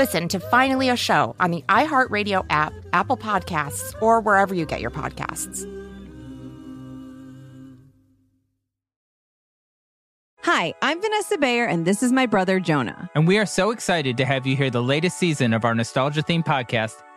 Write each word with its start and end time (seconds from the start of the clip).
Listen 0.00 0.28
to 0.28 0.40
Finally 0.40 0.88
a 0.88 0.96
Show 0.96 1.36
on 1.40 1.50
the 1.50 1.62
iHeartRadio 1.68 2.46
app, 2.48 2.72
Apple 2.94 3.18
Podcasts, 3.18 3.94
or 4.00 4.22
wherever 4.22 4.54
you 4.54 4.64
get 4.64 4.80
your 4.80 4.90
podcasts. 4.90 5.66
Hi, 10.42 10.72
I'm 10.80 11.02
Vanessa 11.02 11.36
Bayer, 11.36 11.66
and 11.66 11.84
this 11.84 12.02
is 12.02 12.12
my 12.12 12.24
brother 12.24 12.60
Jonah. 12.60 13.10
And 13.14 13.28
we 13.28 13.36
are 13.36 13.44
so 13.44 13.72
excited 13.72 14.16
to 14.16 14.24
have 14.24 14.46
you 14.46 14.56
hear 14.56 14.70
the 14.70 14.82
latest 14.82 15.18
season 15.18 15.52
of 15.52 15.66
our 15.66 15.74
nostalgia 15.74 16.22
themed 16.22 16.46
podcast, 16.46 17.02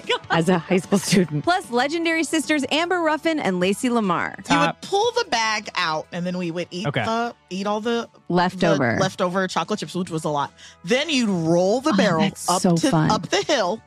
as 0.30 0.48
a 0.48 0.58
high 0.58 0.78
school 0.78 0.98
student. 0.98 1.44
Plus, 1.44 1.70
legendary 1.70 2.24
sisters 2.24 2.64
Amber 2.70 3.00
Ruffin 3.00 3.38
and 3.38 3.60
Lacey 3.60 3.90
Lamar. 3.90 4.34
You 4.50 4.58
would 4.58 4.80
pull 4.82 5.10
the 5.12 5.24
bag 5.30 5.68
out, 5.76 6.06
and 6.12 6.24
then 6.26 6.38
we 6.38 6.50
would 6.50 6.68
eat 6.70 6.86
Okay. 6.86 7.04
the 7.04 7.34
eat 7.50 7.66
all 7.66 7.80
the 7.80 8.08
Leftover. 8.28 8.94
the 8.96 9.00
leftover 9.02 9.46
chocolate 9.48 9.80
chips, 9.80 9.94
which 9.94 10.10
was 10.10 10.24
a 10.24 10.28
lot. 10.28 10.52
Then 10.84 11.08
you'd 11.10 11.28
roll 11.28 11.80
the 11.80 11.90
Oh, 11.90 11.96
barrel 11.96 12.20
that's 12.22 12.48
up 12.48 12.62
so 12.62 12.76
to 12.76 12.90
fun. 12.90 13.10
up 13.10 13.28
the 13.28 13.42
hill, 13.42 13.80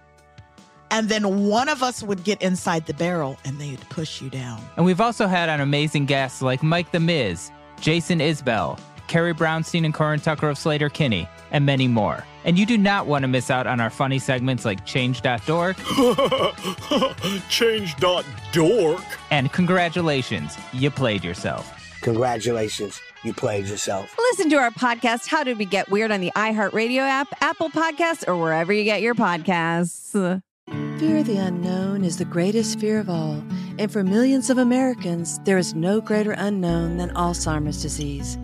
and 0.91 1.09
then 1.09 1.47
one 1.47 1.67
of 1.69 1.81
us 1.83 2.03
would 2.03 2.23
get 2.23 2.41
inside 2.41 2.85
the 2.85 2.93
barrel, 2.93 3.37
and 3.45 3.59
they'd 3.59 3.81
push 3.89 4.21
you 4.21 4.29
down. 4.29 4.61
And 4.77 4.85
we've 4.85 5.01
also 5.01 5.27
had 5.27 5.49
on 5.49 5.59
amazing 5.61 6.05
guests 6.05 6.41
like 6.41 6.61
Mike 6.63 6.91
the 6.91 6.99
Miz, 6.99 7.51
Jason 7.81 8.19
Isbell, 8.19 8.79
Carrie 9.07 9.33
Brownstein 9.33 9.83
and 9.85 9.93
Corin 9.93 10.19
Tucker 10.19 10.49
of 10.49 10.57
Sleater-Kinney, 10.57 11.27
and 11.51 11.65
many 11.65 11.87
more. 11.87 12.23
And 12.45 12.57
you 12.59 12.65
do 12.65 12.77
not 12.77 13.07
want 13.07 13.23
to 13.23 13.27
miss 13.27 13.49
out 13.49 13.65
on 13.67 13.79
our 13.81 13.89
funny 13.89 14.19
segments 14.19 14.63
like 14.65 14.85
Change.dork 14.85 15.77
Change.dork. 17.49 19.03
and 19.31 19.51
Congratulations, 19.51 20.55
you 20.71 20.91
played 20.91 21.23
yourself. 21.23 21.71
Congratulations, 22.01 23.01
you 23.23 23.33
played 23.33 23.65
yourself. 23.65 24.15
Listen 24.17 24.49
to 24.51 24.57
our 24.57 24.69
podcast, 24.69 25.27
How 25.27 25.43
Did 25.43 25.57
We 25.57 25.65
Get 25.65 25.89
Weird, 25.89 26.11
on 26.11 26.21
the 26.21 26.31
iHeartRadio 26.35 26.99
app, 26.99 27.27
Apple 27.41 27.69
Podcasts, 27.69 28.27
or 28.27 28.37
wherever 28.37 28.71
you 28.71 28.83
get 28.83 29.01
your 29.01 29.15
podcasts. 29.15 30.11
Fear 30.99 31.17
of 31.17 31.25
the 31.25 31.37
unknown 31.37 32.03
is 32.03 32.17
the 32.17 32.25
greatest 32.25 32.79
fear 32.79 32.99
of 32.99 33.09
all, 33.09 33.43
and 33.79 33.91
for 33.91 34.03
millions 34.03 34.49
of 34.51 34.57
Americans, 34.59 35.39
there 35.39 35.57
is 35.57 35.73
no 35.73 35.99
greater 35.99 36.31
unknown 36.33 36.97
than 36.97 37.09
Alzheimer's 37.15 37.81
disease. 37.81 38.37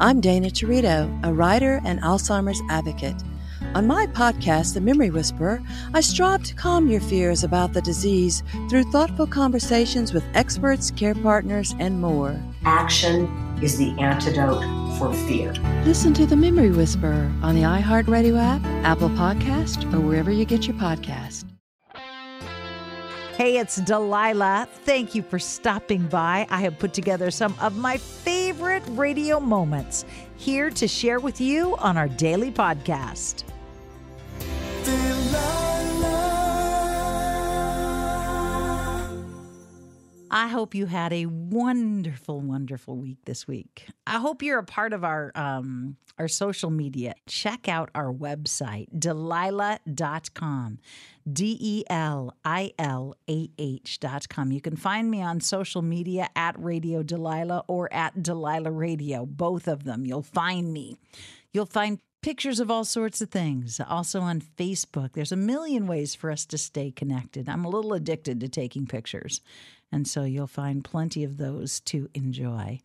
I'm 0.00 0.20
Dana 0.20 0.46
Territo, 0.46 1.08
a 1.26 1.32
writer 1.32 1.80
and 1.84 2.00
Alzheimer's 2.02 2.62
advocate. 2.70 3.16
On 3.74 3.88
my 3.88 4.06
podcast, 4.06 4.74
The 4.74 4.80
Memory 4.80 5.10
Whisperer, 5.10 5.60
I 5.92 6.02
strive 6.02 6.44
to 6.44 6.54
calm 6.54 6.86
your 6.86 7.00
fears 7.00 7.42
about 7.42 7.72
the 7.72 7.82
disease 7.82 8.44
through 8.70 8.92
thoughtful 8.92 9.26
conversations 9.26 10.12
with 10.14 10.24
experts, 10.34 10.92
care 10.92 11.16
partners, 11.16 11.74
and 11.80 12.00
more. 12.00 12.40
Action 12.64 13.24
is 13.60 13.76
the 13.76 13.90
antidote 13.98 14.62
for 15.00 15.12
fear. 15.26 15.52
Listen 15.84 16.14
to 16.14 16.26
The 16.26 16.36
Memory 16.36 16.70
Whisperer 16.70 17.28
on 17.42 17.56
the 17.56 17.62
iHeartRadio 17.62 18.38
app, 18.38 18.64
Apple 18.86 19.10
Podcast, 19.10 19.92
or 19.92 19.98
wherever 19.98 20.30
you 20.30 20.44
get 20.44 20.68
your 20.68 20.76
podcast. 20.76 21.44
Hey, 23.36 23.58
it's 23.58 23.76
Delilah. 23.76 24.68
Thank 24.84 25.16
you 25.16 25.22
for 25.22 25.40
stopping 25.40 26.06
by. 26.06 26.46
I 26.50 26.60
have 26.60 26.78
put 26.78 26.92
together 26.92 27.32
some 27.32 27.56
of 27.60 27.76
my 27.76 27.96
favorite 27.96 28.37
radio 28.60 29.40
moments 29.40 30.04
here 30.36 30.70
to 30.70 30.88
share 30.88 31.20
with 31.20 31.40
you 31.40 31.76
on 31.76 31.96
our 31.96 32.08
daily 32.08 32.50
podcast. 32.50 33.44
I 40.30 40.48
hope 40.48 40.74
you 40.74 40.86
had 40.86 41.12
a 41.12 41.26
wonderful, 41.26 42.40
wonderful 42.40 42.96
week 42.96 43.18
this 43.24 43.48
week. 43.48 43.86
I 44.06 44.18
hope 44.18 44.42
you're 44.42 44.58
a 44.58 44.64
part 44.64 44.92
of 44.92 45.02
our 45.02 45.32
um, 45.34 45.96
our 46.18 46.28
social 46.28 46.70
media. 46.70 47.14
Check 47.26 47.68
out 47.68 47.90
our 47.94 48.12
website, 48.12 48.88
delilah.com. 48.98 50.78
D 51.32 51.56
E 51.60 51.84
L 51.90 52.34
I 52.44 52.72
L 52.78 53.14
A 53.28 53.50
H 53.58 54.00
dot 54.00 54.28
com. 54.28 54.52
You 54.52 54.60
can 54.60 54.76
find 54.76 55.10
me 55.10 55.20
on 55.22 55.40
social 55.40 55.82
media 55.82 56.28
at 56.36 56.58
Radio 56.58 57.02
Delilah 57.02 57.64
or 57.68 57.92
at 57.92 58.22
Delilah 58.22 58.70
Radio, 58.70 59.26
both 59.26 59.68
of 59.68 59.84
them. 59.84 60.06
You'll 60.06 60.22
find 60.22 60.72
me. 60.72 60.96
You'll 61.52 61.66
find 61.66 61.98
pictures 62.22 62.60
of 62.60 62.70
all 62.70 62.84
sorts 62.84 63.20
of 63.20 63.30
things. 63.30 63.80
Also 63.80 64.20
on 64.20 64.40
Facebook. 64.40 65.12
There's 65.12 65.32
a 65.32 65.36
million 65.36 65.86
ways 65.86 66.14
for 66.14 66.30
us 66.30 66.46
to 66.46 66.58
stay 66.58 66.90
connected. 66.90 67.48
I'm 67.48 67.64
a 67.64 67.68
little 67.68 67.92
addicted 67.92 68.40
to 68.40 68.48
taking 68.48 68.86
pictures. 68.86 69.40
And 69.90 70.06
so 70.06 70.24
you'll 70.24 70.46
find 70.46 70.84
plenty 70.84 71.24
of 71.24 71.38
those 71.38 71.80
to 71.80 72.08
enjoy. 72.14 72.80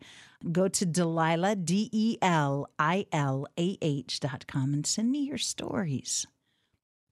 Go 0.50 0.68
to 0.68 0.86
Delilah, 0.86 1.56
D 1.56 1.88
E 1.92 2.16
L 2.22 2.68
I 2.78 3.06
L 3.12 3.46
A 3.58 3.78
H 3.80 4.20
dot 4.20 4.46
com, 4.46 4.72
and 4.72 4.86
send 4.86 5.10
me 5.10 5.20
your 5.20 5.38
stories. 5.38 6.26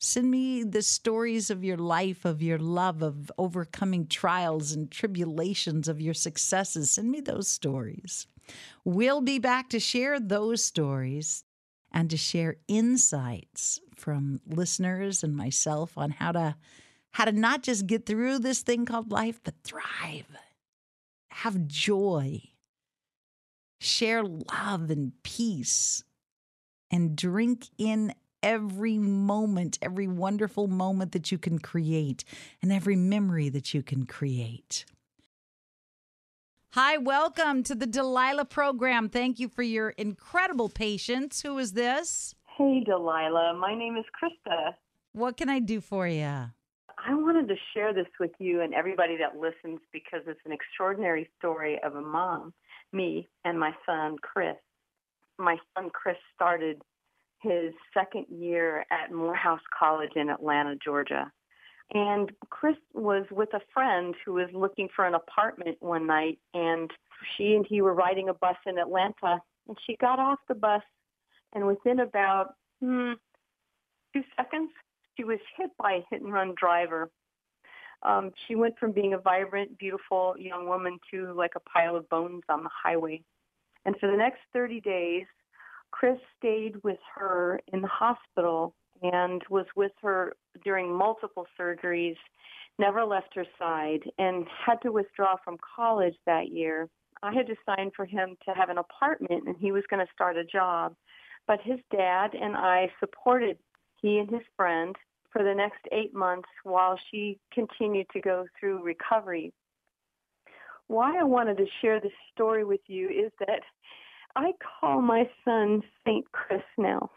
Send 0.04 0.32
me 0.32 0.64
the 0.64 0.82
stories 0.82 1.48
of 1.48 1.62
your 1.62 1.76
life, 1.76 2.24
of 2.24 2.42
your 2.42 2.58
love, 2.58 3.02
of 3.02 3.30
overcoming 3.38 4.08
trials 4.08 4.72
and 4.72 4.90
tribulations, 4.90 5.86
of 5.86 6.00
your 6.00 6.12
successes. 6.12 6.90
Send 6.90 7.08
me 7.08 7.20
those 7.20 7.46
stories. 7.46 8.26
We'll 8.84 9.20
be 9.20 9.38
back 9.38 9.68
to 9.68 9.78
share 9.78 10.18
those 10.18 10.64
stories 10.64 11.44
and 11.92 12.10
to 12.10 12.16
share 12.16 12.56
insights 12.66 13.78
from 13.94 14.41
listeners 14.44 15.22
and 15.22 15.36
myself 15.36 15.96
on 15.96 16.10
how 16.10 16.32
to 16.32 16.56
how 17.12 17.26
to 17.26 17.32
not 17.32 17.62
just 17.62 17.86
get 17.86 18.04
through 18.04 18.41
this 18.41 18.62
thing 18.62 18.84
called 18.84 19.12
life, 19.12 19.41
but 19.44 19.54
thrive, 19.62 20.36
have 21.30 21.68
joy, 21.68 22.42
share 23.78 24.24
love 24.24 24.91
and 24.91 25.12
peace, 25.22 26.02
and 26.91 27.14
drink 27.14 27.68
in 27.78 28.12
every 28.42 28.98
moment, 28.98 29.78
every 29.80 30.08
wonderful 30.08 30.66
moment 30.66 31.12
that 31.12 31.30
you 31.30 31.38
can 31.38 31.58
create, 31.58 32.25
and 32.60 32.72
every 32.72 32.97
memory 32.97 33.48
that 33.48 33.72
you 33.72 33.82
can 33.82 34.06
create. 34.06 34.84
Hi, 36.70 36.97
welcome 36.97 37.62
to 37.64 37.75
the 37.75 37.86
Delilah 37.86 38.47
program. 38.47 39.10
Thank 39.10 39.38
you 39.38 39.48
for 39.48 39.62
your 39.62 39.91
incredible 39.91 40.70
patience. 40.70 41.42
Who 41.42 41.58
is 41.58 41.72
this? 41.72 42.34
Hey, 42.56 42.82
Delilah. 42.84 43.54
My 43.58 43.75
name 43.75 43.97
is 43.97 44.06
Krista. 44.16 44.72
What 45.12 45.36
can 45.36 45.50
I 45.50 45.59
do 45.59 45.82
for 45.82 46.09
you? 46.09 46.24
I 47.04 47.15
wanted 47.15 47.48
to 47.48 47.56
share 47.74 47.92
this 47.92 48.06
with 48.18 48.30
you 48.39 48.62
and 48.62 48.72
everybody 48.72 49.18
that 49.18 49.36
listens 49.39 49.80
because 49.92 50.21
it's 50.27 50.41
an 50.47 50.53
extraordinary 50.53 51.28
story 51.39 51.78
of 51.83 51.97
a 51.97 52.00
mom, 52.00 52.54
me, 52.92 53.28
and 53.44 53.59
my 53.59 53.72
son, 53.84 54.16
Chris. 54.22 54.56
My 55.39 55.56
son, 55.74 55.91
Chris, 55.91 56.16
started 56.34 56.80
his 57.42 57.72
second 57.92 58.27
year 58.30 58.84
at 58.91 59.12
Morehouse 59.12 59.60
College 59.77 60.12
in 60.16 60.28
Atlanta, 60.28 60.77
Georgia. 60.83 61.30
And 61.94 62.33
Chris 62.48 62.77
was 62.94 63.27
with 63.30 63.53
a 63.53 63.60
friend 63.74 64.15
who 64.24 64.34
was 64.34 64.48
looking 64.54 64.89
for 64.94 65.04
an 65.04 65.15
apartment 65.15 65.77
one 65.80 66.06
night, 66.06 66.39
and 66.54 66.91
she 67.36 67.54
and 67.54 67.66
he 67.68 67.83
were 67.83 67.94
riding 67.94 68.28
a 68.28 68.34
bus 68.34 68.56
in 68.66 68.78
Atlanta, 68.78 69.41
and 69.68 69.77
she 69.86 69.97
got 69.97 70.18
off 70.18 70.39
the 70.48 70.54
bus, 70.54 70.83
and 71.53 71.66
within 71.66 72.00
about 72.00 72.54
hmm, 72.80 73.12
two 74.15 74.22
seconds, 74.36 74.71
she 75.16 75.24
was 75.24 75.39
hit 75.56 75.71
by 75.78 75.92
a 75.92 76.06
hit 76.10 76.22
and 76.22 76.33
run 76.33 76.54
driver. 76.56 77.10
Um, 78.03 78.33
she 78.47 78.54
went 78.54 78.78
from 78.78 78.92
being 78.92 79.12
a 79.12 79.18
vibrant, 79.18 79.78
beautiful 79.78 80.34
young 80.39 80.66
woman 80.66 80.98
to 81.12 81.33
like 81.34 81.53
a 81.56 81.60
pile 81.60 81.94
of 81.94 82.09
bones 82.09 82.42
on 82.48 82.62
the 82.62 82.71
highway. 82.72 83.22
And 83.84 83.97
for 83.98 84.10
the 84.10 84.16
next 84.16 84.41
30 84.53 84.80
days, 84.80 85.27
Chris 86.03 86.19
stayed 86.37 86.83
with 86.83 86.99
her 87.15 87.60
in 87.72 87.81
the 87.81 87.87
hospital 87.87 88.75
and 89.03 89.41
was 89.49 89.66
with 89.77 89.93
her 90.03 90.34
during 90.65 90.93
multiple 90.93 91.47
surgeries, 91.57 92.16
never 92.77 93.04
left 93.04 93.33
her 93.37 93.47
side, 93.57 94.01
and 94.19 94.45
had 94.66 94.83
to 94.83 94.91
withdraw 94.91 95.37
from 95.45 95.57
college 95.77 96.16
that 96.27 96.49
year. 96.49 96.89
I 97.22 97.33
had 97.33 97.47
to 97.47 97.54
sign 97.65 97.93
for 97.95 98.04
him 98.04 98.37
to 98.47 98.51
have 98.53 98.69
an 98.69 98.78
apartment, 98.78 99.47
and 99.47 99.54
he 99.57 99.71
was 99.71 99.84
going 99.89 100.04
to 100.04 100.13
start 100.13 100.37
a 100.37 100.43
job. 100.43 100.97
But 101.47 101.60
his 101.63 101.78
dad 101.93 102.34
and 102.34 102.57
I 102.57 102.91
supported 102.99 103.57
he 104.01 104.19
and 104.19 104.28
his 104.28 104.43
friend 104.57 104.97
for 105.31 105.45
the 105.45 105.54
next 105.54 105.87
eight 105.93 106.13
months 106.13 106.49
while 106.65 106.99
she 107.13 107.39
continued 107.53 108.09
to 108.13 108.21
go 108.21 108.47
through 108.59 108.83
recovery. 108.83 109.53
Why 110.89 111.21
I 111.21 111.22
wanted 111.22 111.59
to 111.59 111.66
share 111.81 112.01
this 112.01 112.10
story 112.34 112.65
with 112.65 112.81
you 112.89 113.09
is 113.09 113.31
that 113.39 113.60
I 114.36 114.52
call 114.80 115.02
my 115.02 115.28
son 115.44 115.82
Saint 116.06 116.30
Chris 116.32 116.62
now. 116.78 117.10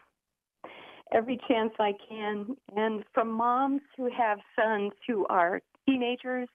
Every 1.12 1.38
chance 1.48 1.72
I 1.78 1.92
can. 2.08 2.56
And 2.74 3.04
from 3.14 3.30
moms 3.30 3.82
who 3.96 4.10
have 4.16 4.38
sons 4.58 4.92
who 5.06 5.26
are 5.28 5.62
teenagers, 5.86 6.48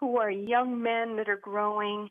who 0.00 0.18
are 0.18 0.30
young 0.30 0.82
men 0.82 1.16
that 1.16 1.28
are 1.28 1.40
growing, 1.42 2.08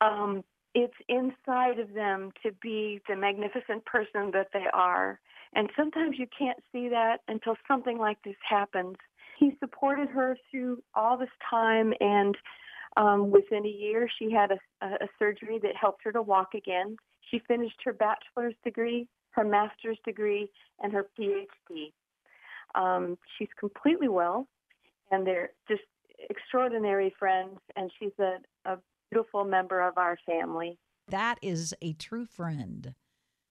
um, 0.00 0.42
it's 0.74 0.94
inside 1.08 1.78
of 1.78 1.94
them 1.94 2.32
to 2.42 2.52
be 2.62 3.00
the 3.08 3.16
magnificent 3.16 3.84
person 3.84 4.30
that 4.32 4.48
they 4.52 4.64
are. 4.72 5.20
And 5.54 5.70
sometimes 5.76 6.16
you 6.18 6.26
can't 6.38 6.58
see 6.72 6.88
that 6.88 7.18
until 7.28 7.56
something 7.68 7.98
like 7.98 8.18
this 8.24 8.36
happens. 8.46 8.96
He 9.38 9.56
supported 9.58 10.08
her 10.08 10.36
through 10.50 10.82
all 10.94 11.16
this 11.16 11.28
time, 11.48 11.92
and 12.00 12.36
um, 12.96 13.30
within 13.30 13.64
a 13.64 13.70
year, 13.70 14.08
she 14.18 14.30
had 14.30 14.50
a, 14.50 14.86
a 14.86 15.08
surgery 15.18 15.58
that 15.62 15.76
helped 15.76 16.02
her 16.04 16.12
to 16.12 16.22
walk 16.22 16.54
again. 16.54 16.96
She 17.30 17.40
finished 17.40 17.80
her 17.84 17.92
bachelor's 17.92 18.54
degree, 18.64 19.08
her 19.30 19.44
master's 19.44 19.98
degree, 20.04 20.48
and 20.82 20.92
her 20.92 21.06
PhD. 21.18 21.92
Um, 22.74 23.18
she's 23.38 23.48
completely 23.58 24.08
well, 24.08 24.46
and 25.10 25.26
they're 25.26 25.50
just 25.68 25.82
extraordinary 26.30 27.14
friends, 27.18 27.58
and 27.74 27.90
she's 27.98 28.12
a, 28.18 28.36
a 28.64 28.78
beautiful 29.10 29.44
member 29.44 29.86
of 29.86 29.98
our 29.98 30.18
family. 30.26 30.78
That 31.08 31.38
is 31.42 31.74
a 31.80 31.92
true 31.94 32.26
friend. 32.26 32.94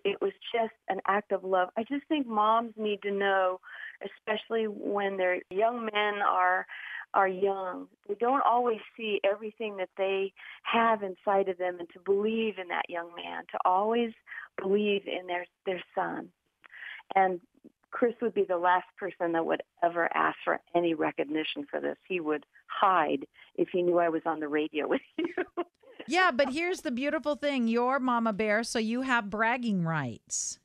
It 0.04 0.22
was 0.22 0.34
just 0.54 0.74
an 0.90 1.00
act 1.08 1.32
of 1.32 1.44
love. 1.44 1.70
I 1.78 1.84
just 1.84 2.08
think 2.08 2.28
moms 2.28 2.74
need 2.78 3.02
to 3.02 3.12
know, 3.12 3.60
especially 4.04 4.66
when 4.68 5.18
their 5.18 5.42
young 5.50 5.86
men 5.86 6.22
are 6.22 6.68
are 7.16 7.28
young. 7.28 7.88
They 8.08 8.16
don't 8.16 8.44
always 8.46 8.80
see 8.96 9.20
everything 9.24 9.78
that 9.78 9.90
they 9.98 10.34
have 10.64 11.02
inside 11.02 11.50
of 11.50 11.58
them 11.58 11.80
and 11.80 11.90
to 11.94 12.00
believe 12.00 12.60
in 12.60 12.68
that 12.68 12.90
young 12.90 13.10
man, 13.16 13.44
to 13.52 13.58
always 13.66 14.12
believe 14.62 15.04
in 15.08 15.26
their 15.26 15.46
their 15.66 15.82
son. 15.96 16.30
And 17.16 17.40
Chris 17.92 18.14
would 18.22 18.34
be 18.34 18.44
the 18.44 18.58
last 18.58 18.88
person 19.00 19.32
that 19.32 19.46
would 19.46 19.64
ever 19.82 20.10
ask 20.14 20.38
for 20.44 20.60
any 20.76 20.94
recognition 20.94 21.66
for 21.72 21.80
this. 21.80 21.98
He 22.08 22.20
would 22.20 22.46
hide 22.68 23.26
if 23.56 23.70
he 23.72 23.82
knew 23.82 24.00
I 24.00 24.10
was 24.10 24.24
on 24.26 24.42
the 24.42 24.50
radio 24.50 24.88
with 24.90 25.02
you. 25.18 25.34
yeah, 26.08 26.32
but 26.32 26.52
here's 26.52 26.82
the 26.82 26.92
beautiful 26.92 27.36
thing. 27.36 27.70
You're 27.70 28.00
Mama 28.00 28.34
Bear, 28.34 28.64
so 28.64 28.80
you 28.80 29.02
have 29.02 29.30
bragging 29.30 29.84
rights. 29.84 30.60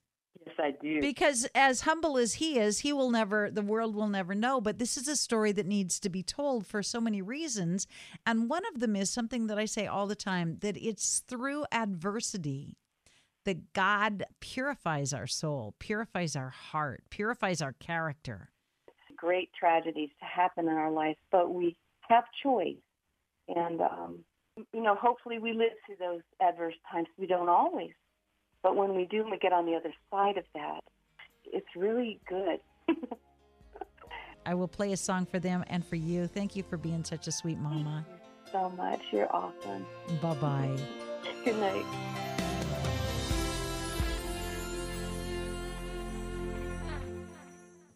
Yes, 0.46 0.54
I 0.58 0.70
do. 0.70 1.00
Because 1.00 1.46
as 1.54 1.82
humble 1.82 2.16
as 2.16 2.34
he 2.34 2.58
is, 2.58 2.80
he 2.80 2.92
will 2.92 3.10
never, 3.10 3.50
the 3.50 3.62
world 3.62 3.94
will 3.94 4.08
never 4.08 4.34
know. 4.34 4.60
But 4.60 4.78
this 4.78 4.96
is 4.96 5.06
a 5.06 5.16
story 5.16 5.52
that 5.52 5.66
needs 5.66 6.00
to 6.00 6.08
be 6.08 6.22
told 6.22 6.66
for 6.66 6.82
so 6.82 7.00
many 7.00 7.20
reasons. 7.20 7.86
And 8.24 8.48
one 8.48 8.62
of 8.72 8.80
them 8.80 8.96
is 8.96 9.10
something 9.10 9.48
that 9.48 9.58
I 9.58 9.66
say 9.66 9.86
all 9.86 10.06
the 10.06 10.14
time 10.14 10.56
that 10.60 10.76
it's 10.76 11.20
through 11.20 11.66
adversity 11.72 12.78
that 13.44 13.72
God 13.72 14.24
purifies 14.40 15.12
our 15.12 15.26
soul, 15.26 15.74
purifies 15.78 16.36
our 16.36 16.50
heart, 16.50 17.02
purifies 17.10 17.62
our 17.62 17.72
character. 17.72 18.50
Great 19.16 19.50
tragedies 19.58 20.10
to 20.20 20.24
happen 20.24 20.68
in 20.68 20.74
our 20.74 20.90
life, 20.90 21.16
but 21.30 21.52
we 21.52 21.76
have 22.08 22.24
choice. 22.42 22.76
And, 23.48 23.80
um, 23.80 24.18
you 24.72 24.82
know, 24.82 24.94
hopefully 24.94 25.38
we 25.38 25.52
live 25.52 25.72
through 25.84 25.96
those 25.98 26.20
adverse 26.40 26.74
times. 26.90 27.08
We 27.18 27.26
don't 27.26 27.48
always. 27.48 27.92
But 28.62 28.76
when 28.76 28.94
we 28.94 29.06
do 29.06 29.22
and 29.22 29.30
we 29.30 29.38
get 29.38 29.52
on 29.52 29.66
the 29.66 29.74
other 29.74 29.92
side 30.10 30.36
of 30.36 30.44
that, 30.54 30.80
it's 31.44 31.66
really 31.74 32.20
good. 32.28 32.60
I 34.46 34.54
will 34.54 34.68
play 34.68 34.92
a 34.92 34.96
song 34.96 35.26
for 35.26 35.38
them 35.38 35.64
and 35.68 35.84
for 35.84 35.96
you. 35.96 36.26
Thank 36.26 36.56
you 36.56 36.62
for 36.62 36.76
being 36.76 37.04
such 37.04 37.26
a 37.26 37.32
sweet 37.32 37.58
mama. 37.58 38.06
so 38.52 38.70
much. 38.70 39.00
You're 39.12 39.34
awesome. 39.34 39.86
Bye 40.20 40.34
bye. 40.34 40.76
Good 41.44 41.58
night. 41.58 41.84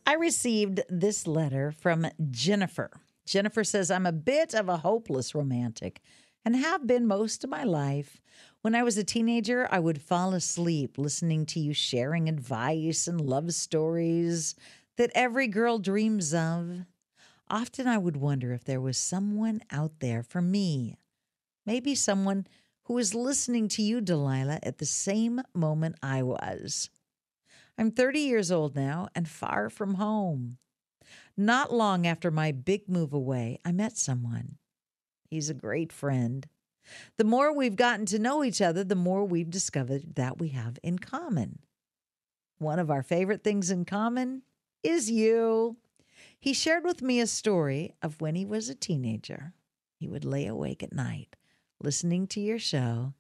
I 0.07 0.15
received 0.15 0.83
this 0.89 1.27
letter 1.27 1.73
from 1.73 2.07
Jennifer. 2.31 2.91
Jennifer 3.27 3.65
says, 3.65 3.91
I'm 3.91 4.07
a 4.07 4.13
bit 4.13 4.55
of 4.55 4.69
a 4.69 4.77
hopeless 4.79 5.35
romantic 5.35 6.01
and 6.45 6.57
have 6.57 6.87
been 6.87 7.07
most 7.07 7.43
of 7.43 7.51
my 7.51 7.65
life. 7.65 8.21
When 8.61 8.75
I 8.75 8.83
was 8.83 8.99
a 8.99 9.05
teenager, 9.05 9.69
I 9.71 9.79
would 9.79 10.03
fall 10.03 10.35
asleep 10.35 10.99
listening 10.99 11.47
to 11.47 11.61
you 11.61 11.73
sharing 11.73 12.29
advice 12.29 13.07
and 13.07 13.21
love 13.21 13.53
stories 13.55 14.55
that 14.97 15.11
every 15.15 15.49
girl 15.49 15.79
dreams 15.79 16.35
of. 16.35 16.85
Often 17.49 17.89
I 17.89 17.99
would 17.99 18.17
wonder 18.17 18.53
if 18.53 18.65
there 18.65 18.81
was 18.81 18.97
someone 18.97 19.63
out 19.71 20.01
there 20.01 20.23
for 20.23 20.41
me. 20.41 20.97
Maybe 21.67 21.95
someone 21.95 22.47
who 22.85 22.95
was 22.95 23.15
listening 23.15 23.69
to 23.69 23.83
you, 23.83 24.01
Delilah, 24.01 24.61
at 24.63 24.79
the 24.79 24.87
same 24.87 25.43
moment 25.55 25.97
I 26.03 26.23
was. 26.23 26.91
I'm 27.77 27.91
30 27.91 28.21
years 28.21 28.53
old 28.53 28.77
now 28.77 29.09
and 29.15 29.29
far 29.29 29.69
from 29.69 29.95
home. 29.95 30.59
Not 31.37 31.73
long 31.73 32.07
after 32.07 32.31
my 32.31 32.53
big 32.53 32.89
move 32.89 33.13
away, 33.13 33.59
I 33.65 33.73
met 33.73 33.99
someone. 33.99 34.59
He's 35.35 35.51
a 35.51 35.55
great 35.55 35.93
friend. 35.93 36.47
The 37.17 37.25
more 37.25 37.53
we've 37.53 37.75
gotten 37.75 38.07
to 38.07 38.21
know 38.21 38.45
each 38.45 38.61
other, 38.61 38.85
the 38.85 38.95
more 38.95 39.25
we've 39.25 39.51
discovered 39.51 40.15
that 40.15 40.39
we 40.39 40.51
have 40.51 40.79
in 40.81 41.01
common. 41.01 41.59
One 42.59 42.79
of 42.79 42.89
our 42.89 43.03
favorite 43.03 43.43
things 43.43 43.69
in 43.69 43.85
common 43.85 44.43
is 44.85 45.11
you. 45.11 45.77
He 46.39 46.53
shared 46.53 46.85
with 46.85 47.03
me 47.03 47.19
a 47.19 47.27
story 47.27 47.97
of 48.01 48.21
when 48.21 48.37
he 48.37 48.47
was 48.47 48.69
a 48.69 48.77
teenager. 48.77 49.55
He 49.99 50.07
would 50.07 50.25
lay 50.25 50.47
awake 50.47 50.85
at 50.85 50.93
night 50.93 51.35
listening 51.81 52.29
to 52.29 52.41
your 52.41 52.61
show 52.61 53.13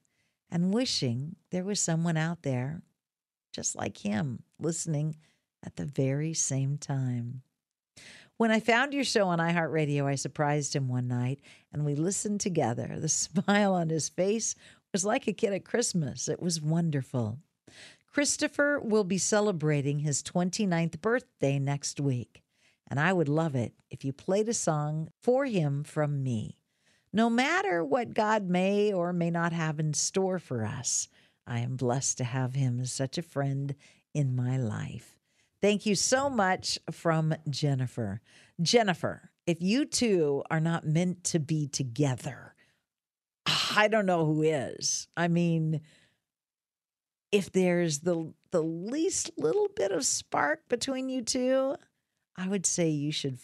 and 0.48 0.72
wishing 0.72 1.34
there 1.50 1.64
was 1.64 1.80
someone 1.80 2.16
out 2.16 2.42
there 2.42 2.80
just 3.52 3.74
like 3.74 3.98
him, 3.98 4.44
listening 4.60 5.16
at 5.64 5.74
the 5.74 5.84
very 5.84 6.32
same 6.32 6.78
time. 6.78 7.42
When 8.36 8.50
I 8.50 8.58
found 8.58 8.92
your 8.92 9.04
show 9.04 9.28
on 9.28 9.38
iHeartRadio, 9.38 10.06
I 10.06 10.16
surprised 10.16 10.74
him 10.74 10.88
one 10.88 11.06
night 11.06 11.40
and 11.72 11.84
we 11.84 11.94
listened 11.94 12.40
together. 12.40 12.96
The 12.98 13.08
smile 13.08 13.74
on 13.74 13.90
his 13.90 14.08
face 14.08 14.56
was 14.92 15.04
like 15.04 15.28
a 15.28 15.32
kid 15.32 15.52
at 15.52 15.64
Christmas. 15.64 16.28
It 16.28 16.42
was 16.42 16.60
wonderful. 16.60 17.38
Christopher 18.14 18.80
will 18.80 19.04
be 19.04 19.18
celebrating 19.18 20.00
his 20.00 20.22
29th 20.22 21.00
birthday 21.00 21.58
next 21.58 21.98
week, 21.98 22.44
and 22.88 23.00
I 23.00 23.12
would 23.12 23.28
love 23.28 23.56
it 23.56 23.72
if 23.90 24.04
you 24.04 24.12
played 24.12 24.48
a 24.48 24.54
song 24.54 25.08
for 25.20 25.46
him 25.46 25.82
from 25.82 26.22
me. 26.22 26.58
No 27.12 27.28
matter 27.28 27.84
what 27.84 28.14
God 28.14 28.48
may 28.48 28.92
or 28.92 29.12
may 29.12 29.30
not 29.30 29.52
have 29.52 29.80
in 29.80 29.94
store 29.94 30.38
for 30.38 30.64
us, 30.64 31.08
I 31.46 31.58
am 31.60 31.76
blessed 31.76 32.18
to 32.18 32.24
have 32.24 32.54
him 32.54 32.78
as 32.80 32.92
such 32.92 33.18
a 33.18 33.22
friend 33.22 33.74
in 34.12 34.36
my 34.36 34.56
life. 34.56 35.13
Thank 35.64 35.86
you 35.86 35.94
so 35.94 36.28
much 36.28 36.78
from 36.90 37.34
Jennifer. 37.48 38.20
Jennifer, 38.60 39.30
if 39.46 39.62
you 39.62 39.86
two 39.86 40.42
are 40.50 40.60
not 40.60 40.86
meant 40.86 41.24
to 41.24 41.38
be 41.38 41.68
together, 41.68 42.54
ah, 43.46 43.72
I 43.78 43.88
don't 43.88 44.04
know 44.04 44.26
who 44.26 44.42
is. 44.42 45.08
I 45.16 45.28
mean, 45.28 45.80
if 47.32 47.50
there's 47.50 48.00
the 48.00 48.34
the 48.50 48.62
least 48.62 49.30
little 49.38 49.68
bit 49.74 49.90
of 49.90 50.04
spark 50.04 50.68
between 50.68 51.08
you 51.08 51.22
two, 51.22 51.76
I 52.36 52.46
would 52.46 52.66
say 52.66 52.90
you 52.90 53.10
should 53.10 53.38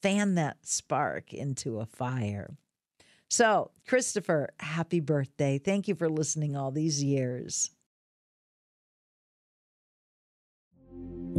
fan 0.00 0.36
that 0.36 0.58
spark 0.62 1.34
into 1.34 1.80
a 1.80 1.86
fire. 1.86 2.56
So, 3.28 3.72
Christopher, 3.88 4.50
happy 4.60 5.00
birthday. 5.00 5.58
Thank 5.58 5.88
you 5.88 5.96
for 5.96 6.08
listening 6.08 6.56
all 6.56 6.70
these 6.70 7.02
years. 7.02 7.72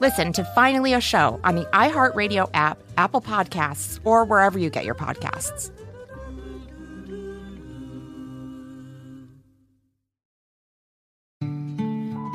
Listen 0.00 0.32
to 0.32 0.44
Finally 0.56 0.92
a 0.92 1.00
Show 1.00 1.40
on 1.44 1.54
the 1.54 1.66
iHeartRadio 1.66 2.50
app, 2.52 2.82
Apple 2.96 3.20
Podcasts, 3.20 4.00
or 4.04 4.24
wherever 4.24 4.58
you 4.58 4.68
get 4.68 4.84
your 4.84 4.96
podcasts. 4.96 5.70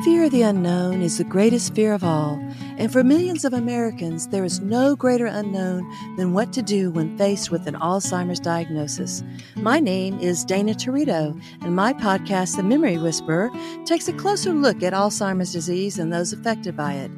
Fear 0.05 0.23
of 0.23 0.31
the 0.31 0.43
unknown 0.43 1.01
is 1.01 1.17
the 1.17 1.25
greatest 1.25 1.75
fear 1.75 1.93
of 1.93 2.05
all, 2.05 2.39
and 2.77 2.91
for 2.91 3.03
millions 3.03 3.43
of 3.43 3.51
Americans, 3.51 4.29
there 4.29 4.45
is 4.45 4.61
no 4.61 4.95
greater 4.95 5.25
unknown 5.25 5.85
than 6.15 6.31
what 6.31 6.53
to 6.53 6.61
do 6.61 6.89
when 6.89 7.17
faced 7.17 7.51
with 7.51 7.67
an 7.67 7.75
Alzheimer's 7.75 8.39
diagnosis. 8.39 9.21
My 9.57 9.81
name 9.81 10.17
is 10.19 10.45
Dana 10.45 10.73
Territo, 10.73 11.39
and 11.61 11.75
my 11.75 11.91
podcast, 11.91 12.55
The 12.55 12.63
Memory 12.63 12.97
Whisperer, 12.97 13.51
takes 13.83 14.07
a 14.07 14.13
closer 14.13 14.53
look 14.53 14.81
at 14.81 14.93
Alzheimer's 14.93 15.51
disease 15.51 15.99
and 15.99 16.13
those 16.13 16.31
affected 16.31 16.77
by 16.77 16.93
it. 16.93 17.11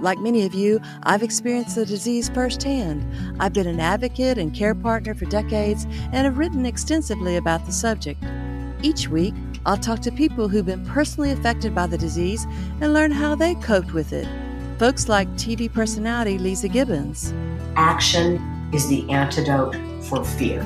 Like 0.00 0.18
many 0.18 0.46
of 0.46 0.54
you, 0.54 0.80
I've 1.02 1.22
experienced 1.22 1.74
the 1.74 1.84
disease 1.84 2.28
firsthand. 2.28 3.04
I've 3.40 3.52
been 3.52 3.66
an 3.66 3.80
advocate 3.80 4.38
and 4.38 4.54
care 4.54 4.74
partner 4.74 5.14
for 5.14 5.24
decades 5.26 5.84
and 5.84 6.24
have 6.24 6.38
written 6.38 6.64
extensively 6.66 7.36
about 7.36 7.66
the 7.66 7.72
subject. 7.72 8.22
Each 8.82 9.08
week, 9.08 9.34
I'll 9.66 9.76
talk 9.76 10.00
to 10.02 10.12
people 10.12 10.48
who've 10.48 10.64
been 10.64 10.86
personally 10.86 11.32
affected 11.32 11.74
by 11.74 11.86
the 11.88 11.98
disease 11.98 12.46
and 12.80 12.92
learn 12.92 13.10
how 13.10 13.34
they 13.34 13.54
coped 13.56 13.92
with 13.92 14.12
it. 14.12 14.28
Folks 14.78 15.08
like 15.08 15.28
TV 15.30 15.72
personality 15.72 16.38
Leeza 16.38 16.70
Gibbons 16.72 17.34
Action 17.74 18.40
is 18.72 18.88
the 18.88 19.08
antidote 19.10 19.76
for 20.04 20.24
fear. 20.24 20.60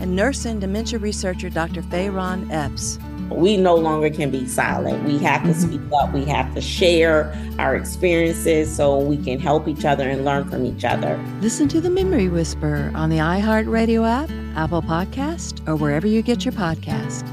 and 0.00 0.16
nurse 0.16 0.44
and 0.46 0.60
dementia 0.60 0.98
researcher 0.98 1.50
Dr. 1.50 1.82
Fayron 1.82 2.50
Epps. 2.50 2.98
We 3.30 3.56
no 3.56 3.74
longer 3.74 4.10
can 4.10 4.30
be 4.30 4.46
silent. 4.46 5.04
We 5.04 5.18
have 5.18 5.42
to 5.42 5.48
mm-hmm. 5.48 5.60
speak 5.60 5.80
up. 5.92 6.12
We 6.12 6.24
have 6.26 6.54
to 6.54 6.60
share 6.60 7.34
our 7.58 7.76
experiences 7.76 8.74
so 8.74 8.98
we 8.98 9.16
can 9.16 9.38
help 9.38 9.68
each 9.68 9.84
other 9.84 10.08
and 10.08 10.24
learn 10.24 10.48
from 10.48 10.64
each 10.64 10.84
other. 10.84 11.18
Listen 11.40 11.68
to 11.68 11.80
The 11.80 11.90
Memory 11.90 12.28
Whisper 12.28 12.90
on 12.94 13.10
the 13.10 13.18
iHeartRadio 13.18 14.06
app, 14.08 14.30
Apple 14.56 14.82
Podcast, 14.82 15.66
or 15.68 15.76
wherever 15.76 16.06
you 16.06 16.22
get 16.22 16.44
your 16.44 16.52
podcast. 16.52 17.28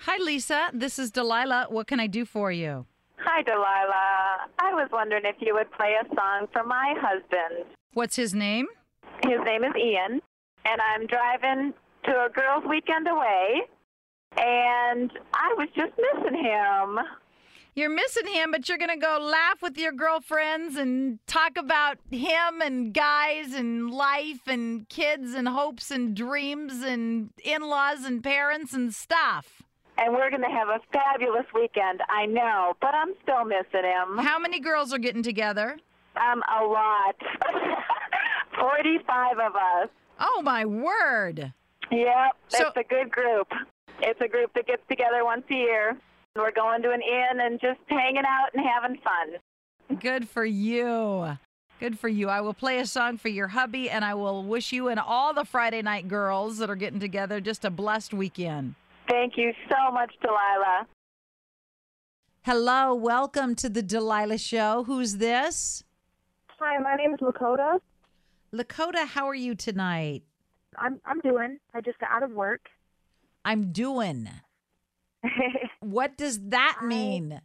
Hi, 0.00 0.16
Lisa. 0.18 0.70
This 0.72 0.98
is 0.98 1.10
Delilah. 1.10 1.66
What 1.68 1.86
can 1.86 2.00
I 2.00 2.06
do 2.06 2.24
for 2.24 2.50
you? 2.50 2.86
Hi, 3.18 3.42
Delilah. 3.42 4.48
I 4.58 4.72
was 4.72 4.88
wondering 4.90 5.24
if 5.26 5.36
you 5.40 5.54
would 5.54 5.70
play 5.72 5.94
a 6.00 6.14
song 6.14 6.46
for 6.52 6.64
my 6.64 6.94
husband. 6.98 7.66
What's 7.92 8.16
his 8.16 8.34
name? 8.34 8.66
His 9.22 9.40
name 9.44 9.64
is 9.64 9.72
Ian, 9.76 10.20
and 10.64 10.80
I'm 10.80 11.06
driving 11.06 11.74
to 12.04 12.10
a 12.10 12.28
girls' 12.28 12.64
weekend 12.68 13.08
away, 13.08 13.62
and 14.36 15.10
I 15.34 15.54
was 15.56 15.68
just 15.76 15.92
missing 15.96 16.44
him. 16.44 16.98
You're 17.74 17.90
missing 17.90 18.26
him, 18.26 18.50
but 18.50 18.68
you're 18.68 18.78
going 18.78 18.90
to 18.90 18.96
go 18.96 19.18
laugh 19.20 19.62
with 19.62 19.78
your 19.78 19.92
girlfriends 19.92 20.76
and 20.76 21.20
talk 21.26 21.56
about 21.56 21.98
him 22.10 22.60
and 22.60 22.92
guys 22.92 23.54
and 23.54 23.90
life 23.90 24.48
and 24.48 24.88
kids 24.88 25.32
and 25.34 25.46
hopes 25.46 25.90
and 25.92 26.16
dreams 26.16 26.82
and 26.82 27.30
in 27.44 27.62
laws 27.62 28.04
and 28.04 28.22
parents 28.22 28.72
and 28.72 28.92
stuff. 28.92 29.62
And 29.96 30.12
we're 30.12 30.30
going 30.30 30.42
to 30.42 30.48
have 30.48 30.68
a 30.68 30.80
fabulous 30.92 31.46
weekend, 31.54 32.00
I 32.08 32.26
know, 32.26 32.74
but 32.80 32.94
I'm 32.94 33.14
still 33.22 33.44
missing 33.44 33.84
him. 33.84 34.18
How 34.18 34.38
many 34.38 34.58
girls 34.58 34.92
are 34.92 34.98
getting 34.98 35.22
together? 35.22 35.76
Um, 36.16 36.42
a 36.48 36.64
lot. 36.64 37.16
45 38.60 39.38
of 39.38 39.54
us. 39.54 39.88
Oh, 40.20 40.42
my 40.42 40.64
word. 40.64 41.52
Yep, 41.90 42.36
So- 42.48 42.68
it's 42.68 42.76
a 42.76 42.84
good 42.84 43.10
group. 43.10 43.48
It's 44.00 44.20
a 44.20 44.28
group 44.28 44.52
that 44.54 44.66
gets 44.66 44.82
together 44.88 45.24
once 45.24 45.44
a 45.50 45.54
year. 45.54 45.96
We're 46.36 46.52
going 46.52 46.82
to 46.82 46.90
an 46.92 47.02
inn 47.02 47.40
and 47.40 47.60
just 47.60 47.80
hanging 47.88 48.24
out 48.26 48.48
and 48.54 48.64
having 48.64 48.98
fun. 48.98 49.98
Good 50.00 50.28
for 50.28 50.44
you. 50.44 51.36
Good 51.80 51.98
for 51.98 52.08
you. 52.08 52.28
I 52.28 52.40
will 52.40 52.54
play 52.54 52.78
a 52.78 52.86
song 52.86 53.16
for 53.16 53.28
your 53.28 53.48
hubby, 53.48 53.88
and 53.88 54.04
I 54.04 54.14
will 54.14 54.44
wish 54.44 54.72
you 54.72 54.88
and 54.88 55.00
all 55.00 55.32
the 55.32 55.44
Friday 55.44 55.80
night 55.82 56.08
girls 56.08 56.58
that 56.58 56.68
are 56.68 56.76
getting 56.76 57.00
together 57.00 57.40
just 57.40 57.64
a 57.64 57.70
blessed 57.70 58.12
weekend. 58.12 58.74
Thank 59.08 59.36
you 59.36 59.52
so 59.68 59.90
much, 59.92 60.12
Delilah. 60.20 60.86
Hello, 62.44 62.94
welcome 62.94 63.54
to 63.56 63.68
the 63.68 63.82
Delilah 63.82 64.38
Show. 64.38 64.84
Who's 64.84 65.16
this? 65.16 65.84
Hi, 66.58 66.78
my 66.78 66.94
name 66.96 67.14
is 67.14 67.20
Lakota. 67.20 67.80
Lakota, 68.52 69.06
how 69.06 69.28
are 69.28 69.34
you 69.34 69.54
tonight? 69.54 70.22
I'm 70.76 71.00
I'm 71.04 71.20
doing. 71.20 71.58
I 71.74 71.80
just 71.80 71.98
got 71.98 72.10
out 72.10 72.22
of 72.22 72.30
work. 72.30 72.62
I'm 73.44 73.72
doing. 73.72 74.28
what 75.80 76.16
does 76.16 76.40
that 76.48 76.78
mean? 76.82 77.40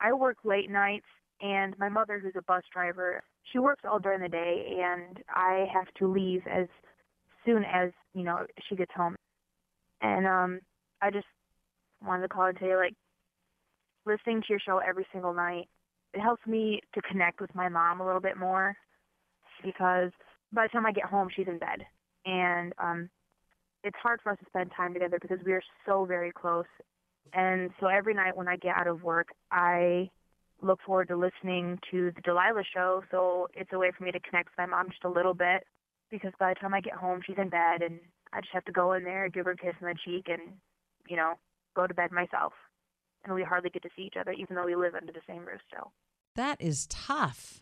I 0.00 0.12
work 0.12 0.38
late 0.44 0.70
nights, 0.70 1.06
and 1.40 1.78
my 1.78 1.88
mother, 1.88 2.18
who's 2.18 2.34
a 2.36 2.42
bus 2.42 2.62
driver, 2.72 3.22
she 3.52 3.58
works 3.58 3.82
all 3.88 3.98
during 3.98 4.20
the 4.20 4.28
day, 4.28 4.80
and 4.82 5.18
I 5.28 5.66
have 5.72 5.86
to 5.98 6.10
leave 6.10 6.42
as 6.50 6.66
soon 7.44 7.64
as 7.64 7.90
you 8.14 8.24
know 8.24 8.46
she 8.68 8.76
gets 8.76 8.92
home. 8.96 9.16
And 10.00 10.26
um, 10.26 10.60
I 11.00 11.10
just 11.10 11.26
wanted 12.04 12.22
to 12.22 12.28
call 12.28 12.46
and 12.46 12.58
tell 12.58 12.68
you, 12.68 12.76
like, 12.76 12.94
listening 14.06 14.40
to 14.40 14.46
your 14.48 14.58
show 14.58 14.78
every 14.78 15.06
single 15.12 15.32
night, 15.32 15.68
it 16.12 16.20
helps 16.20 16.44
me 16.46 16.80
to 16.94 17.02
connect 17.02 17.40
with 17.40 17.54
my 17.54 17.68
mom 17.68 18.00
a 18.00 18.04
little 18.04 18.20
bit 18.20 18.36
more 18.36 18.74
because 19.64 20.10
by 20.52 20.64
the 20.64 20.68
time 20.68 20.86
I 20.86 20.92
get 20.92 21.04
home, 21.04 21.28
she's 21.34 21.48
in 21.48 21.58
bed, 21.58 21.86
and 22.24 22.72
um, 22.78 23.10
it's 23.84 23.96
hard 24.02 24.20
for 24.22 24.32
us 24.32 24.38
to 24.38 24.46
spend 24.46 24.70
time 24.76 24.94
together 24.94 25.18
because 25.20 25.38
we 25.44 25.52
are 25.52 25.62
so 25.86 26.04
very 26.04 26.32
close. 26.32 26.66
And 27.32 27.70
so 27.80 27.86
every 27.86 28.14
night 28.14 28.36
when 28.36 28.48
I 28.48 28.56
get 28.56 28.76
out 28.76 28.86
of 28.86 29.02
work, 29.02 29.28
I 29.50 30.10
look 30.60 30.80
forward 30.86 31.08
to 31.08 31.16
listening 31.16 31.78
to 31.90 32.12
the 32.14 32.20
Delilah 32.22 32.62
show. 32.72 33.02
So 33.10 33.48
it's 33.54 33.70
a 33.72 33.78
way 33.78 33.90
for 33.96 34.04
me 34.04 34.12
to 34.12 34.20
connect 34.20 34.50
with 34.50 34.58
my 34.58 34.66
mom 34.66 34.90
just 34.90 35.04
a 35.04 35.08
little 35.08 35.34
bit 35.34 35.64
because 36.10 36.32
by 36.38 36.50
the 36.50 36.60
time 36.60 36.74
I 36.74 36.80
get 36.80 36.94
home, 36.94 37.20
she's 37.26 37.38
in 37.38 37.48
bed 37.48 37.82
and 37.82 37.98
I 38.32 38.40
just 38.40 38.52
have 38.52 38.64
to 38.66 38.72
go 38.72 38.92
in 38.92 39.04
there, 39.04 39.28
give 39.28 39.46
her 39.46 39.52
a 39.52 39.56
kiss 39.56 39.74
on 39.82 39.88
the 39.88 39.94
cheek, 40.04 40.26
and, 40.28 40.40
you 41.08 41.16
know, 41.16 41.34
go 41.74 41.86
to 41.86 41.94
bed 41.94 42.12
myself. 42.12 42.52
And 43.24 43.34
we 43.34 43.42
hardly 43.42 43.70
get 43.70 43.82
to 43.82 43.90
see 43.96 44.02
each 44.02 44.16
other, 44.18 44.32
even 44.32 44.56
though 44.56 44.66
we 44.66 44.74
live 44.74 44.94
under 44.94 45.12
the 45.12 45.20
same 45.26 45.44
roof 45.44 45.60
still. 45.68 45.92
That 46.34 46.60
is 46.60 46.86
tough. 46.88 47.60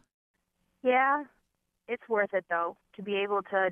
Yeah, 0.83 1.25
it's 1.91 2.09
worth 2.09 2.33
it 2.33 2.45
though 2.49 2.77
to 2.97 3.03
be 3.03 3.17
able 3.17 3.43
to 3.43 3.71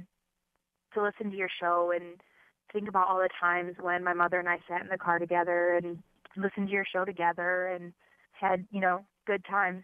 to 0.94 1.02
listen 1.02 1.30
to 1.30 1.37
your 1.37 1.48
show 1.60 1.92
and 1.94 2.20
think 2.72 2.88
about 2.88 3.08
all 3.08 3.18
the 3.18 3.28
times 3.40 3.76
when 3.80 4.02
my 4.04 4.12
mother 4.12 4.38
and 4.38 4.48
I 4.48 4.58
sat 4.68 4.82
in 4.82 4.88
the 4.88 4.98
car 4.98 5.18
together 5.18 5.75
and 5.82 5.98
listened 6.37 6.68
to 6.68 6.72
your 6.72 6.84
show 6.84 7.04
together 7.04 7.68
and 7.68 7.92
had, 8.32 8.66
you 8.70 8.80
know, 8.80 9.04
good 9.26 9.44
times. 9.44 9.82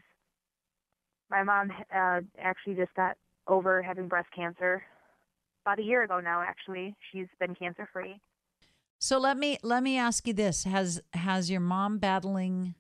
My 1.31 1.43
mom 1.43 1.71
uh, 1.95 2.21
actually 2.39 2.75
just 2.75 2.95
got 2.95 3.17
over 3.47 3.83
having 3.83 4.09
breast 4.09 4.29
cancer 4.35 4.83
about 5.65 5.79
a 5.79 5.83
year 5.83 6.03
ago 6.03 6.21
now. 6.21 6.43
Actually, 6.43 6.95
she's 7.11 7.27
been 7.41 7.55
cancer 7.55 7.89
free. 7.93 8.21
So 8.99 9.19
let 9.19 9.37
me 9.37 9.59
let 9.63 9.83
me 9.83 9.99
ask 9.99 10.27
you 10.27 10.33
this: 10.35 10.65
Has 10.65 11.01
has 11.13 11.51
your 11.51 11.61
mom 11.61 11.99
battling 11.99 12.75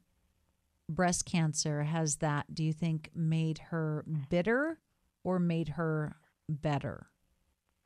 breast 0.88 1.26
cancer? 1.26 1.82
Has 1.82 2.16
that 2.16 2.54
do 2.54 2.62
you 2.62 2.72
think 2.72 3.10
made 3.14 3.58
her 3.70 4.04
bitter 4.28 4.78
or 5.24 5.38
made 5.38 5.68
her 5.70 6.16
better? 6.48 7.06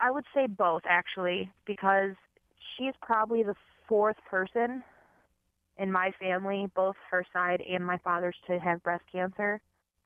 I 0.01 0.11
would 0.11 0.25
say 0.35 0.47
both 0.47 0.83
actually, 0.89 1.51
because 1.67 2.13
she's 2.77 2.95
probably 3.01 3.43
the 3.43 3.55
fourth 3.89 4.17
person 4.29 4.83
in 5.79 5.91
my 5.91 6.13
family, 6.21 6.69
both 6.75 6.97
her 7.11 7.25
side 7.33 7.63
and 7.69 7.85
my 7.85 7.99
father's, 7.99 8.37
to 8.49 8.59
have 8.59 8.83
breast 8.83 9.05
cancer. 9.11 9.61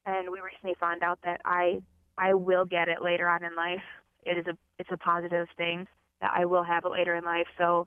And 0.07 0.31
we 0.31 0.41
recently 0.41 0.75
found 0.79 1.03
out 1.03 1.19
that 1.25 1.41
I 1.45 1.81
I 2.19 2.35
will 2.35 2.65
get 2.65 2.89
it 2.89 3.03
later 3.03 3.29
on 3.29 3.43
in 3.43 3.57
life. 3.57 3.83
It 4.25 4.39
is 4.39 4.47
a 4.47 4.57
it's 4.79 4.91
a 4.93 4.97
positive 4.97 5.49
thing 5.57 5.87
that 6.21 6.33
I 6.35 6.45
will 6.45 6.63
have 6.63 6.85
it 6.85 6.91
later 6.91 7.15
in 7.15 7.25
life. 7.25 7.47
So 7.57 7.87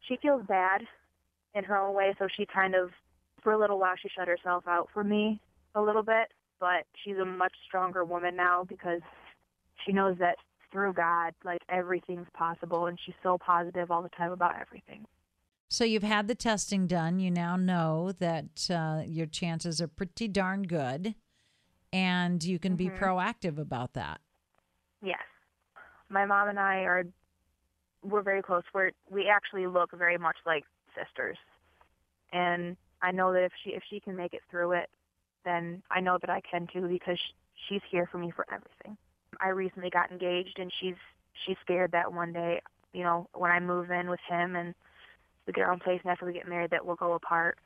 she 0.00 0.16
feels 0.16 0.42
bad 0.46 0.82
in 1.54 1.64
her 1.64 1.76
own 1.76 1.94
way. 1.94 2.14
So 2.18 2.28
she 2.34 2.46
kind 2.46 2.74
of 2.74 2.90
for 3.42 3.52
a 3.52 3.58
little 3.58 3.78
while 3.78 3.94
she 4.00 4.08
shut 4.08 4.28
herself 4.28 4.64
out 4.66 4.88
for 4.92 5.02
me 5.02 5.40
a 5.74 5.80
little 5.82 6.02
bit. 6.02 6.32
But 6.58 6.86
she's 7.04 7.16
a 7.18 7.24
much 7.24 7.54
stronger 7.66 8.04
woman 8.04 8.36
now 8.36 8.64
because 8.64 9.02
she 9.84 9.92
knows 9.92 10.16
that 10.18 10.36
through 10.72 10.94
God, 10.94 11.34
like 11.44 11.60
everything's 11.68 12.28
possible, 12.34 12.86
and 12.86 12.98
she's 13.04 13.14
so 13.22 13.38
positive 13.38 13.90
all 13.90 14.02
the 14.02 14.08
time 14.10 14.32
about 14.32 14.54
everything. 14.60 15.06
So 15.68 15.84
you've 15.84 16.02
had 16.02 16.28
the 16.28 16.34
testing 16.34 16.86
done. 16.86 17.18
You 17.18 17.30
now 17.30 17.56
know 17.56 18.12
that 18.12 18.70
uh, 18.70 19.02
your 19.04 19.26
chances 19.26 19.80
are 19.80 19.88
pretty 19.88 20.28
darn 20.28 20.62
good, 20.62 21.14
and 21.92 22.42
you 22.42 22.58
can 22.58 22.76
be 22.76 22.88
Mhm. 22.88 22.98
proactive 22.98 23.58
about 23.58 23.94
that. 23.94 24.20
Yes. 25.02 25.22
My 26.08 26.24
mom 26.24 26.48
and 26.48 26.58
I 26.58 26.84
are 26.84 27.04
we're 28.02 28.22
very 28.22 28.42
close. 28.42 28.62
We're 28.72 28.92
we 29.10 29.28
actually 29.28 29.66
look 29.66 29.90
very 29.92 30.18
much 30.18 30.36
like 30.46 30.64
sisters. 30.94 31.38
And 32.32 32.76
I 33.02 33.10
know 33.10 33.32
that 33.32 33.42
if 33.42 33.52
she 33.62 33.70
if 33.70 33.82
she 33.90 34.00
can 34.00 34.14
make 34.16 34.32
it 34.34 34.42
through 34.48 34.72
it, 34.72 34.90
then 35.46 35.82
I 35.90 36.00
know 36.00 36.18
that 36.20 36.28
I 36.28 36.42
can 36.42 36.66
too 36.70 36.88
because 36.88 37.16
sh- 37.16 37.32
she's 37.68 37.80
here 37.90 38.08
for 38.10 38.18
me 38.18 38.32
for 38.34 38.44
everything. 38.52 38.98
I 39.40 39.48
recently 39.48 39.88
got 39.88 40.10
engaged 40.10 40.58
and 40.58 40.70
she's 40.80 40.96
she's 41.46 41.56
scared 41.62 41.92
that 41.92 42.12
one 42.12 42.32
day, 42.32 42.60
you 42.92 43.04
know, 43.04 43.28
when 43.32 43.50
I 43.50 43.60
move 43.60 43.90
in 43.90 44.10
with 44.10 44.20
him 44.28 44.56
and 44.56 44.74
we 45.46 45.52
get 45.52 45.64
our 45.64 45.72
own 45.72 45.78
place 45.78 46.00
and 46.02 46.10
after 46.10 46.26
we 46.26 46.32
get 46.32 46.48
married 46.48 46.70
that 46.72 46.84
we'll 46.84 46.96
go 46.96 47.12
apart. 47.12 47.58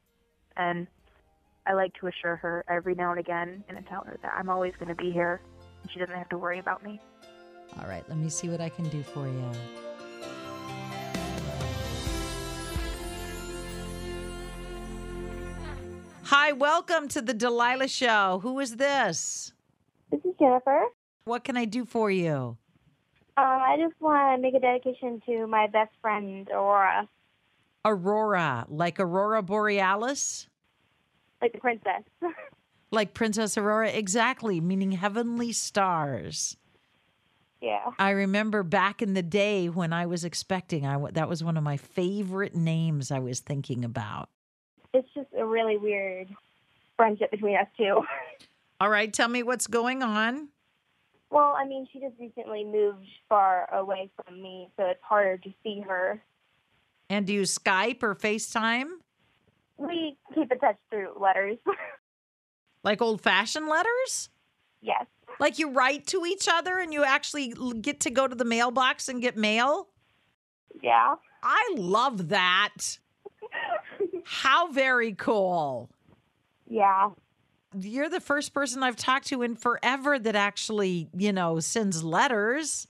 And 0.57 0.87
I 1.67 1.73
like 1.73 1.95
to 2.01 2.09
assure 2.09 2.37
her 2.37 2.65
every 2.69 2.95
now 2.95 3.11
and 3.11 3.21
again 3.21 3.65
and 3.69 3.79
tell 3.89 4.05
her 4.05 4.19
that 4.23 4.33
I'm 4.37 4.51
always 4.51 4.75
going 4.79 4.89
to 4.89 4.95
be 4.95 5.11
here 5.11 5.41
and 5.83 5.91
she 5.91 5.99
doesn't 5.99 6.15
have 6.15 6.29
to 6.31 6.39
worry 6.39 6.59
about 6.59 6.85
me. 6.85 7.01
All 7.81 7.89
right, 7.89 8.07
let 8.09 8.19
me 8.19 8.29
see 8.29 8.49
what 8.49 8.61
I 8.61 8.69
can 8.69 8.89
do 8.89 9.03
for 9.03 9.27
you. 9.27 9.90
Hi, 16.31 16.53
welcome 16.53 17.09
to 17.09 17.21
the 17.21 17.35
Delilah 17.35 17.89
Show. 17.89 18.39
Who 18.45 18.61
is 18.61 18.77
this? 18.77 19.53
This 20.13 20.21
is 20.25 20.33
Jennifer. 20.39 20.85
What 21.25 21.43
can 21.43 21.57
I 21.57 21.65
do 21.65 21.85
for 21.85 22.09
you? 22.09 22.57
Um, 23.37 23.47
I 23.47 23.77
just 23.81 24.01
want 24.01 24.37
to 24.39 24.41
make 24.41 24.55
a 24.55 24.61
dedication 24.61 25.21
to 25.27 25.49
my 25.49 25.67
best 25.67 25.91
friend, 26.01 26.49
Aurora, 26.53 27.09
Aurora, 27.85 28.65
like 28.69 29.01
Aurora 29.01 29.43
Borealis? 29.43 30.47
like 31.43 31.53
the 31.53 31.59
princess. 31.59 32.03
Like 32.93 33.15
Princess 33.15 33.57
Aurora? 33.57 33.89
Exactly, 33.91 34.61
meaning 34.61 34.93
heavenly 34.93 35.53
stars. 35.53 36.57
yeah. 37.61 37.91
I 38.01 38.11
remember 38.11 38.65
back 38.65 39.01
in 39.01 39.15
the 39.15 39.23
day 39.23 39.69
when 39.69 39.93
I 39.93 40.07
was 40.07 40.25
expecting, 40.25 40.85
I 40.85 40.95
w- 40.95 41.13
that 41.13 41.29
was 41.29 41.43
one 41.45 41.57
of 41.57 41.63
my 41.63 41.77
favorite 41.77 42.57
names 42.57 43.13
I 43.13 43.21
was 43.21 43.39
thinking 43.39 43.85
about. 43.85 44.29
It's 44.93 45.09
just 45.15 45.29
a 45.39 45.45
really 45.45 45.77
weird 45.77 46.29
friendship 46.97 47.31
between 47.31 47.57
us 47.57 47.67
two. 47.77 48.03
All 48.81 48.89
right, 48.89 49.13
tell 49.13 49.29
me 49.29 49.43
what's 49.43 49.67
going 49.67 50.03
on. 50.03 50.49
well, 51.31 51.55
I 51.57 51.67
mean, 51.67 51.87
she 51.93 52.01
just 52.01 52.15
recently 52.19 52.65
moved 52.65 53.07
far 53.29 53.73
away 53.75 54.11
from 54.25 54.41
me, 54.43 54.69
so 54.77 54.87
it's 54.87 55.03
harder 55.03 55.37
to 55.39 55.51
see 55.63 55.81
her. 55.81 56.21
And 57.09 57.27
do 57.27 57.33
you 57.33 57.43
Skype 57.43 58.03
or 58.03 58.15
FaceTime? 58.15 58.87
We 59.77 60.17
keep 60.35 60.51
in 60.51 60.59
touch 60.59 60.77
through 60.91 61.15
letters. 61.21 61.59
Like 62.83 63.03
old 63.03 63.21
fashioned 63.21 63.69
letters? 63.69 64.31
yes. 64.81 65.05
Like 65.39 65.59
you 65.59 65.71
write 65.71 66.07
to 66.09 66.25
each 66.25 66.49
other 66.51 66.79
and 66.79 66.93
you 66.95 67.05
actually 67.05 67.53
get 67.83 68.01
to 68.01 68.11
go 68.11 68.27
to 68.27 68.35
the 68.35 68.45
mailbox 68.47 69.09
and 69.11 69.21
get 69.21 69.37
mail? 69.37 69.89
Yeah. 70.83 71.17
I 71.43 71.75
love 71.77 72.29
that. 72.29 72.99
How 74.33 74.71
very 74.71 75.13
cool. 75.15 75.91
Yeah. 76.69 77.11
You're 77.77 78.09
the 78.09 78.21
first 78.21 78.55
person 78.55 78.81
I've 78.81 78.95
talked 78.95 79.27
to 79.27 79.43
in 79.43 79.57
forever 79.57 80.21
that 80.21 80.37
actually, 80.37 81.09
you 81.17 81.33
know, 81.33 81.59
sends 81.59 82.05
letters. 82.05 82.87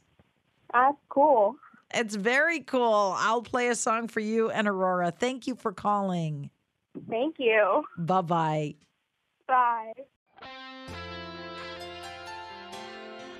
That's 0.70 0.98
cool. 1.08 1.56
It's 1.94 2.14
very 2.14 2.60
cool. 2.60 3.14
I'll 3.16 3.40
play 3.40 3.68
a 3.68 3.74
song 3.74 4.06
for 4.06 4.20
you 4.20 4.50
and 4.50 4.68
Aurora. 4.68 5.12
Thank 5.12 5.46
you 5.46 5.54
for 5.54 5.72
calling. 5.72 6.50
Thank 7.08 7.36
you. 7.38 7.84
Bye 7.96 8.20
bye. 8.20 8.74
Bye. 9.48 9.92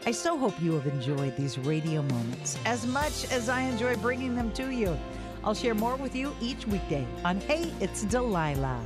I 0.07 0.11
so 0.11 0.39
hope 0.39 0.59
you 0.63 0.73
have 0.73 0.87
enjoyed 0.87 1.37
these 1.37 1.59
radio 1.59 2.01
moments 2.01 2.57
as 2.65 2.87
much 2.87 3.31
as 3.31 3.51
I 3.51 3.61
enjoy 3.61 3.95
bringing 3.97 4.35
them 4.35 4.51
to 4.53 4.71
you. 4.71 4.97
I'll 5.45 5.55
share 5.55 5.75
more 5.75 5.97
with 5.97 6.15
you 6.15 6.35
each 6.41 6.67
weekday 6.67 7.07
on 7.25 7.41
Hey, 7.41 7.73
It's 7.81 8.05
Delilah. 8.05 8.81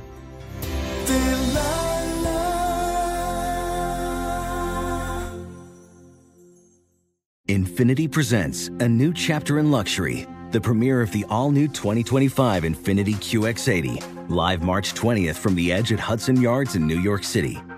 Infiniti 7.47 8.11
presents 8.11 8.69
a 8.79 8.87
new 8.89 9.13
chapter 9.13 9.59
in 9.59 9.69
luxury, 9.69 10.25
the 10.51 10.59
premiere 10.59 11.01
of 11.01 11.11
the 11.11 11.23
all 11.29 11.51
new 11.51 11.67
2025 11.67 12.63
Infiniti 12.63 13.13
QX80, 13.13 14.29
live 14.29 14.63
March 14.63 14.95
20th 14.95 15.35
from 15.35 15.53
the 15.53 15.71
edge 15.71 15.93
at 15.93 15.99
Hudson 15.99 16.41
Yards 16.41 16.75
in 16.75 16.87
New 16.87 16.99
York 16.99 17.23
City, 17.23 17.61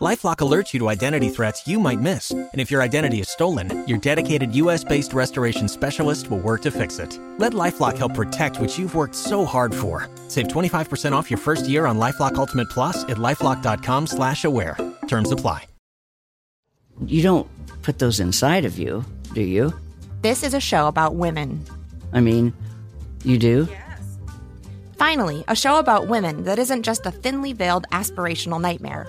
Lifelock 0.00 0.38
alerts 0.38 0.72
you 0.72 0.80
to 0.80 0.88
identity 0.88 1.28
threats 1.28 1.68
you 1.68 1.78
might 1.78 2.00
miss. 2.00 2.32
And 2.32 2.50
if 2.60 2.68
your 2.68 2.82
identity 2.82 3.20
is 3.20 3.28
stolen, 3.28 3.86
your 3.86 3.98
dedicated 3.98 4.52
US 4.56 4.82
based 4.82 5.14
restoration 5.14 5.68
specialist 5.68 6.30
will 6.30 6.40
work 6.40 6.62
to 6.62 6.72
fix 6.72 6.98
it. 6.98 7.16
Let 7.38 7.52
Lifelock 7.52 7.96
help 7.96 8.14
protect 8.14 8.58
what 8.58 8.76
you've 8.76 8.96
worked 8.96 9.14
so 9.14 9.44
hard 9.44 9.72
for. 9.72 10.08
Save 10.26 10.48
25% 10.48 11.12
off 11.12 11.30
your 11.30 11.38
first 11.38 11.68
year 11.68 11.86
on 11.86 11.98
Lifelock 11.98 12.34
Ultimate 12.34 12.68
Plus 12.70 13.04
at 13.04 13.18
lifelock.com 13.18 14.08
slash 14.08 14.44
aware. 14.44 14.76
Terms 15.06 15.30
apply. 15.30 15.66
You 17.06 17.22
don't 17.22 17.48
put 17.82 17.98
those 17.98 18.18
inside 18.18 18.64
of 18.64 18.78
you, 18.78 19.04
do 19.32 19.42
you? 19.42 19.72
This 20.22 20.42
is 20.42 20.54
a 20.54 20.60
show 20.60 20.88
about 20.88 21.14
women. 21.14 21.64
I 22.12 22.20
mean, 22.20 22.52
you 23.24 23.38
do? 23.38 23.68
Yes. 23.70 24.18
Finally, 24.96 25.44
a 25.48 25.56
show 25.56 25.78
about 25.78 26.08
women 26.08 26.44
that 26.44 26.58
isn't 26.58 26.82
just 26.82 27.04
a 27.06 27.10
thinly 27.10 27.52
veiled 27.52 27.86
aspirational 27.92 28.60
nightmare. 28.60 29.08